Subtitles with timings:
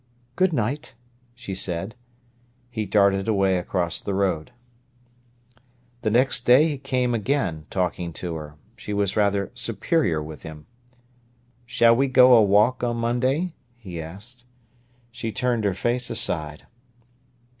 [0.35, 0.95] "Good night,"
[1.35, 1.95] she said.
[2.71, 4.49] He darted away across the road.
[6.01, 8.55] The next day he came again, talking to her.
[8.75, 10.65] She was rather superior with him.
[11.67, 14.45] "Shall we go a walk on Monday?" he asked.
[15.11, 16.65] She turned her face aside.